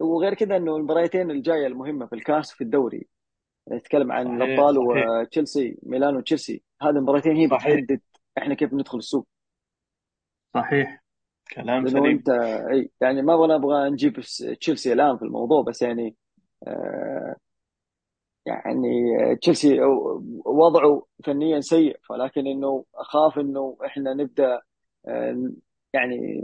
[0.00, 3.06] وغير كذا إنه المباريتين الجاية المهمة في الكاس في الدوري.
[3.72, 6.62] نتكلم عن الأبطال وتشيلسي ميلان وتشيلسي.
[6.82, 8.00] هذه المباراتين هي بتحدد
[8.38, 9.26] إحنا كيف ندخل السوق.
[10.54, 11.04] صحيح.
[11.54, 12.06] كلام سليم.
[12.06, 12.28] انت
[12.70, 14.20] إي يعني ما أبغى نبغى نجيب
[14.60, 16.16] تشيلسي الآن في الموضوع بس يعني
[16.66, 17.36] آه
[18.46, 19.80] يعني تشيلسي
[20.44, 24.60] وضعه فنيا سيء ولكن إنه أخاف إنه إحنا نبدأ
[25.08, 25.52] آه،
[25.92, 26.42] يعني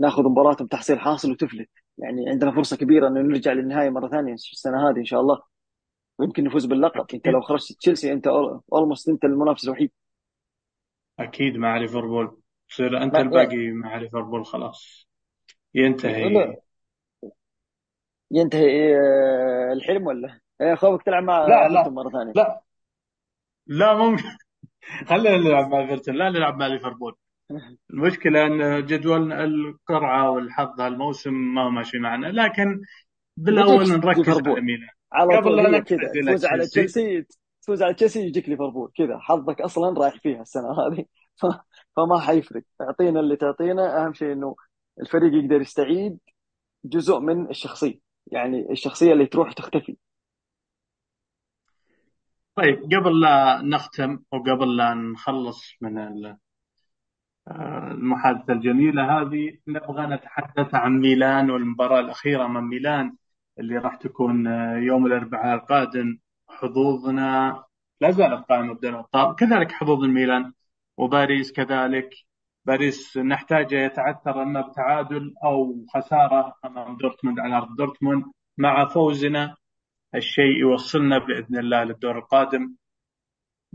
[0.00, 1.68] ناخذ مباراتهم تحصيل حاصل وتفلت.
[1.98, 5.42] يعني عندنا فرصة كبيرة إنه نرجع للنهايه مرة ثانية السنة هذه إن شاء الله.
[6.18, 7.06] ويمكن نفوز باللقب.
[7.14, 8.26] أنت لو خرجت تشيلسي أنت
[8.72, 9.90] أولموست أنت المنافس الوحيد.
[11.18, 12.36] أكيد مع ليفربول.
[12.68, 15.08] تصير أنت ما- الباقي مع ليفربول خلاص.
[15.74, 16.28] ينتهي.
[16.34, 16.56] لا.
[18.30, 21.88] ينتهي آه، الحلم ولا؟ إيه، خوفك تلعب مع لا لا.
[21.88, 22.32] مرة ثانية.
[22.36, 22.60] لا.
[23.66, 24.24] لا ممكن
[25.08, 27.16] خلينا نلعب مع ايفرتون لا نلعب مع ليفربول.
[27.90, 32.80] المشكلة أن جدول القرعة والحظ هالموسم ما هو ماشي معنا لكن
[33.36, 34.28] بالأول بيجيك نركز.
[34.28, 34.88] على ميلان.
[35.12, 37.26] على قبل طول لا تفوز على تشيلسي.
[37.62, 39.18] تفوز على تشيلسي يجيك ليفربول كذا.
[39.18, 41.04] حظك أصلا رايح فيها السنة هذه.
[41.96, 42.62] فما حيفرق.
[42.80, 44.56] اعطينا اللي تعطينا أهم شيء إنه
[45.00, 46.18] الفريق يقدر يستعيد
[46.84, 49.96] جزء من الشخصية يعني الشخصية اللي تروح تختفي.
[52.54, 56.36] طيب قبل لا نختم وقبل لا نخلص من ال-
[57.90, 63.16] المحادثة الجميلة هذه نبغى نتحدث عن ميلان والمباراة الأخيرة من ميلان
[63.58, 64.46] اللي راح تكون
[64.82, 66.18] يوم الأربعاء القادم.
[66.48, 67.64] حظوظنا
[68.00, 70.52] لا زالت قائمة بدوري أبطال كذلك حظوظ الميلان.
[70.96, 72.10] وباريس كذلك.
[72.64, 78.24] باريس نحتاج يتعثر اما بتعادل أو خسارة أمام دورتموند على أرض دورتموند.
[78.58, 79.56] مع فوزنا
[80.14, 82.74] الشيء يوصلنا بإذن الله للدور القادم.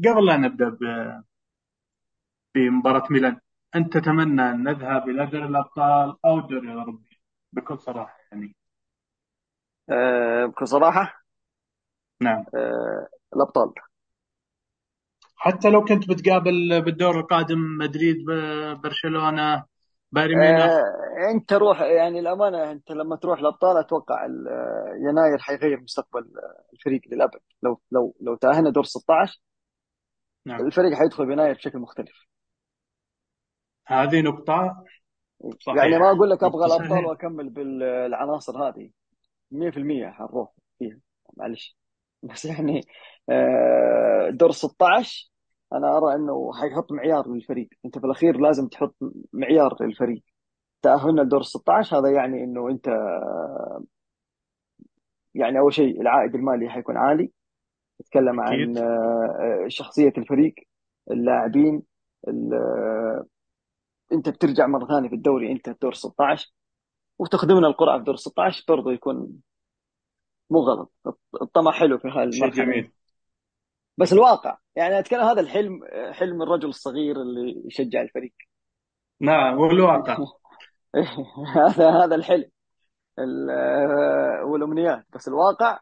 [0.06, 1.24] قبل لا نبدأ ب-
[2.56, 3.40] بمباراة ميلان
[3.76, 7.20] أنت تتمنى أن نذهب إلى دوري الأبطال أو الدوري الأوروبي؟
[7.54, 8.56] بكل صراحة يعني.
[9.90, 11.24] أه بكل صراحة؟
[12.22, 12.46] نعم.
[12.56, 13.74] أه الأبطال.
[15.42, 18.26] حتى لو كنت بتقابل بالدور القادم مدريد
[18.84, 19.64] برشلونة
[20.12, 25.82] بايرن ميونخ؟ أه انت روح يعني الأمانة انت لما تروح الابطال أتوقع آه، يناير حيغير
[25.82, 26.32] مستقبل
[26.74, 27.40] الفريق للأبد.
[27.64, 29.42] لو لو لو تأهلنا دور 16
[30.46, 30.66] نعم.
[30.66, 32.28] الفريق حيدخل بيناير بشكل مختلف.
[33.88, 34.84] هذه نقطة.
[35.60, 35.84] صحيح.
[35.84, 37.06] يعني ما أقول لك أبغى نقطة الأبطال.
[37.06, 38.90] وأكمل بالعناصر هذه.
[39.52, 41.00] 100% حنروح فيها
[41.38, 41.78] معلش
[42.24, 42.82] بس يعني
[43.30, 45.29] آه، دور 16
[45.74, 47.70] أنا أرى إنه حيحط معيار للفريق.
[47.86, 48.96] أنت في الاخير لازم تحط
[49.34, 50.24] معيار للفريق.
[50.82, 52.88] تأهلنا لدور 16 هذا يعني إنه أنت
[55.36, 57.32] يعني أول شيء العائد المالي حيكون عالي.
[58.00, 58.78] تتكلم عن أكيد.
[58.78, 60.56] آه، شخصية الفريق
[61.12, 61.84] اللاعبين
[62.28, 63.26] ال-
[64.14, 66.54] أنت بترجع مرة ثانية في الدوري أنت في دور 16
[67.20, 69.42] وتخدمنا القرعة في دور 16 برضه يكون
[70.50, 70.92] مو غلط.
[71.42, 72.92] الطمع حلو في شيء هالمرحله جميل.
[74.00, 75.80] بس الواقع يعني أتكلم هذا الحلم
[76.12, 78.34] حلم الرجل الصغير اللي يشجع الفريق.
[79.22, 80.18] نعم والواقع
[81.56, 82.50] هذا هذا الحلم.
[83.20, 85.06] ال- والأمنيات.
[85.16, 85.80] بس الواقع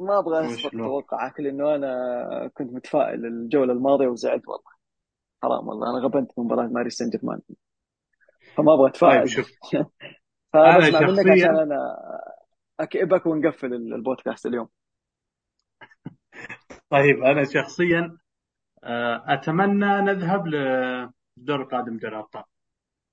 [0.00, 4.72] ما أبغى أسبق؟ توقعك لأنه أنا كنت متفائل الجوله الماضية وزعلت والله.
[5.42, 7.40] حرام والله أنا غبنت من مباراة باريس سان جيرمان.
[8.56, 9.18] فما أبغى أتفائل.
[9.18, 9.50] طيب شوف.
[10.52, 11.96] فبسمع أنا منك شخصياً- عشان أنا
[12.80, 14.68] أكئبك ونقفل البودكاست اليوم.
[16.92, 18.16] طيب أنا شخصيا
[18.84, 22.44] آه، أتمنى نذهب للدور القادم دوري الأبطال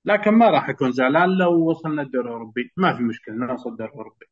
[0.04, 4.26] لكن ما راح أكون زعلان لو وصلنا الدوري الأوروبي ما في مشكلة نوصل الدوري الأوروبي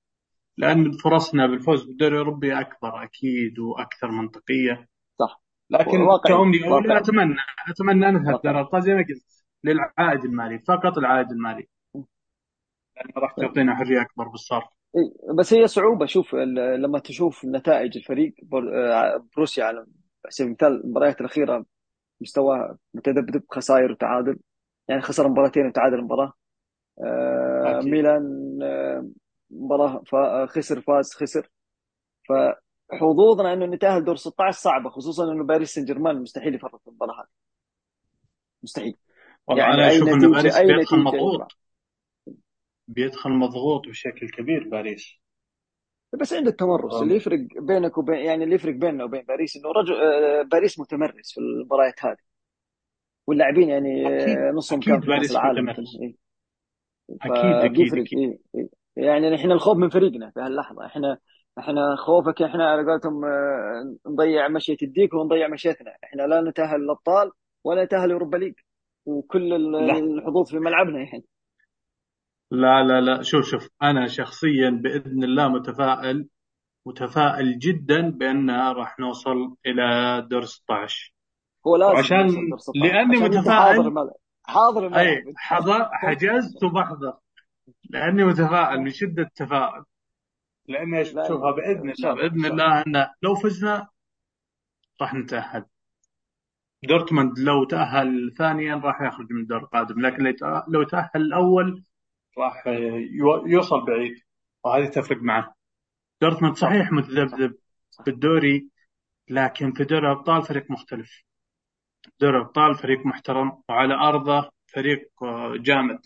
[0.56, 4.88] لأن فرصنا بالفوز بالدوري الأوروبي أكبر أكيد وأكثر منطقية.
[5.18, 5.42] صح.
[5.70, 6.98] لكن أولى واقعي.
[6.98, 7.36] أتمنى
[7.68, 8.40] أتمنى نذهب.
[8.42, 11.68] دوري الأبطال زي ما قلت للعائد المالي فقط العائد المالي.
[12.96, 14.77] لأنه راح تعطينا حرية أكبر بالصرف.
[15.38, 16.06] بس هي صعوبة.
[16.06, 19.86] شوف ال- لما تشوف نتائج الفريق بر- آه، بروسيا على
[20.28, 21.64] سبيل المثال المباريات الأخيرة
[22.20, 24.38] مستواه متذبذب خسائر وتعادل.
[24.88, 26.32] يعني خسر مباراتين وتعادل مباراة.
[27.04, 27.90] آه، أكيد.
[27.90, 29.08] ميلان آه،
[29.50, 31.50] مباراة فا- خسر فاز خسر.
[32.28, 37.20] فحظوظنا إنه نتأهل دور 16 صعبة خصوصا إنه باريس سان جيرمان مستحيل يفرط في المباراة
[37.20, 37.28] هذه.
[38.62, 38.96] مستحيل.
[39.46, 41.52] والله يعني أنا أشوف نتيجة- باريس نتيجة مضغوط.
[42.88, 45.20] بيدخل مضغوط بشكل كبير باريس
[46.20, 47.02] بس عنده التمرس.
[47.02, 51.32] اللي يفرق بينك وبين يعني اللي يفرق بيننا وبين باريس إنه رجل آه، باريس متمرس
[51.32, 52.16] في المباريات هذه
[53.26, 55.98] واللاعبين يعني آه، نصهم كان في باريس العالم متمرس.
[56.02, 56.14] إيه.
[57.22, 58.38] أكيد إيه.
[58.54, 58.68] إيه.
[58.96, 61.18] يعني إحنا الخوف من فريقنا في هاللحظة إحنا
[61.58, 67.30] إحنا خوفك إحنا على قولتهم آه، نضيع مشية الديك ونضيع مشيتنا إحنا لا نتأهل الابطال
[67.64, 68.54] ولا نتأهل اوروبا ليج
[69.06, 69.52] وكل.
[69.76, 71.24] الحظوظ في ملعبنا يعني
[72.50, 73.22] لا لا لا.
[73.22, 73.68] شوف شوف.
[73.82, 76.28] أنا شخصيا بإذن الله متفائل
[76.86, 81.14] متفائل جدا بأن راح نوصل إلى دور 16
[81.66, 84.16] هو لازم 16 لأني عشان متفائل- حاضر الملعب.
[84.44, 87.12] حاضر أي حضر حجزت وبحضر.
[87.90, 89.84] لأني متفائل من شدة التفاؤل
[90.68, 92.14] لأن إيش لا شوفها باذن الله.
[92.14, 93.88] بإذن الله إن لو فزنا
[95.02, 95.64] راح نتأهل.
[96.88, 100.00] دورتموند لو تأهل ثانيا راح يخرج من الدور القادم.
[100.06, 100.34] لكن
[100.68, 101.82] لو تأهل الأول
[102.38, 102.66] راح
[103.46, 104.14] يوصل بعيد
[104.64, 105.54] وهذه تفرق معه.
[106.22, 107.54] دورتموند صحيح متذبذب
[108.06, 108.68] بالدوري
[109.28, 111.22] لكن في دوري الابطال فريق مختلف.
[112.20, 115.10] دوري الابطال فريق محترم وعلى أرضه فريق
[115.56, 115.98] جامد.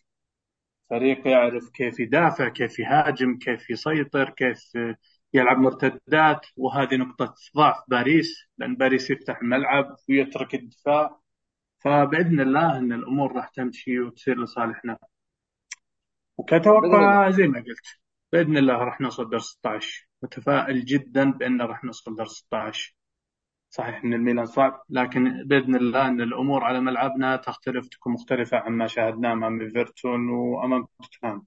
[0.90, 4.58] فريق يعرف كيف يدافع كيف يهاجم كيف يسيطر كيف
[5.34, 6.46] يلعب مرتدات.
[6.56, 11.18] وهذه نقطة ضعف باريس لأن باريس يفتح الملعب ويترك الدفاع.
[11.78, 14.98] فبإذن الله أن الأمور راح تمشي وتصير لصالحنا.
[16.38, 18.00] وكتوقع زي ما قلت
[18.32, 22.94] بإذن الله راح نوصل دور 16 متفائل جدا بأن راح نوصل دور 16
[23.70, 28.86] صحيح إن الميلان صعب لكن بإذن الله إن الأمور على ملعبنا تختلف تكون مختلفة عما
[28.86, 31.46] شاهدناه أمام إيفرتون وأمام توتنهام.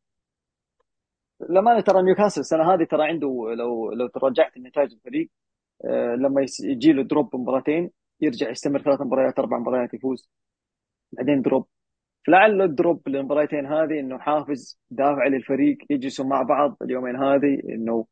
[1.49, 5.29] لما ترى نيوكاسل السنة هذه ترى عنده لو لو تراجعت النتائج الفريق
[5.85, 10.29] آه، لما يجي له drop مباراتين يرجع يستمر ثلاث مباريات أربع مباريات يفوز.
[11.11, 11.67] بعدين drop.
[12.27, 18.05] فلعل ال drop للمباراتين هذه إنه حافز دافع للفريق يجلسوا مع بعض اليومين هذه إنه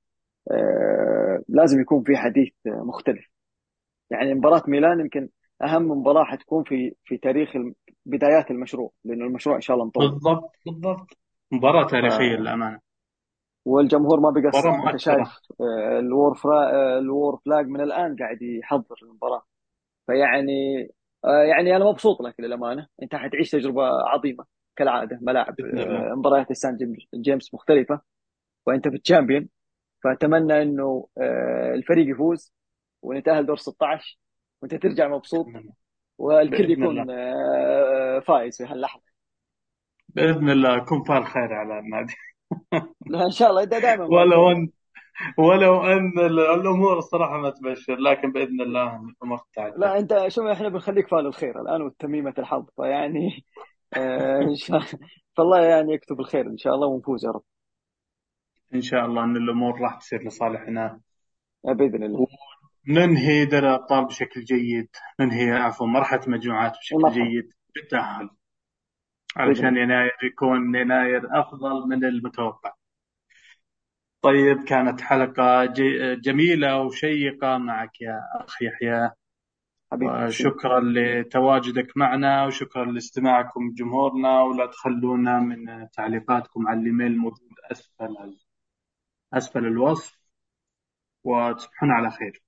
[0.51, 3.25] آه لازم يكون في حديث مختلف.
[4.09, 5.29] يعني مباراة ميلان يمكن
[5.63, 7.49] أهم مباراة حتكون في في تاريخ
[8.05, 10.09] بدايات المشروع لأنه المشروع إن شاء الله مطول.
[10.09, 11.17] بالضبط بالضبط.
[11.51, 12.79] مباراة تاريخية للأمانة.
[13.65, 15.27] والجمهور ما بيقصر انت شايف
[15.61, 16.71] آه، فرا...
[16.71, 19.41] آه، ال Wor Flags من الآن قاعد يحضر المباراة.
[20.07, 20.87] فيعني آه،
[21.23, 22.87] يعني أنا مبسوط لك للأمانة.
[23.03, 25.55] أنت حتعيش تجربة عظيمة كالعادة ملاعب
[26.17, 26.77] مباريات السان
[27.15, 28.01] جيمس مختلفة
[28.65, 29.49] وأنت في الشامبيون.
[30.03, 31.07] فأتمنى إنه
[31.75, 32.53] الفريق يفوز
[33.01, 34.19] ونتأهل دور 16
[34.61, 35.45] وأنت ترجع مبسوط
[36.17, 39.03] والكل يكون آه، فايز في هاللحظة.
[40.09, 40.77] بإذن الله.
[40.77, 42.13] يكون فال خير على النادي.
[43.07, 43.63] لا إن شاء الله.
[43.63, 44.69] إنت دائما ولو ان
[45.37, 50.69] ولو أن الأمور الصراحة ما تبشر لكن بإذن الله الأمور تعدل لا أنت شوف إحنا
[50.69, 53.45] بنخليك فال الخير الآن وتميمه الحظ فيعني
[53.97, 54.79] آه، إن شاء
[55.37, 57.43] فالله يعني يكتب الخير إن شاء الله ونفوز يا رب.
[58.75, 60.99] إن شاء الله إن الأمور راح تصير لصالحنا.
[61.63, 62.27] بإذن الله.
[62.87, 64.89] ننهي دوري الأبطال بشكل جيد.
[65.19, 67.23] ننهي عفوا مرحلة مجموعات بشكل مرحبا.
[67.23, 67.49] جيد.
[67.75, 68.29] بالتأهل.
[69.37, 72.73] علشان يناير يكون يناير أفضل من المتوقع.
[74.23, 75.65] طيب كانت حلقة
[76.15, 79.09] جميلة وشيقة معك يا أخ يحيى.
[80.29, 84.41] شكرا لتواجدك معنا وشكرا لاستماعكم جمهورنا.
[84.41, 88.37] ولا تخلونا من تعليقاتكم على الإيميل الموجود أسفل
[89.33, 90.19] أسفل الوصف.
[91.23, 92.43] وتصبحون على خير.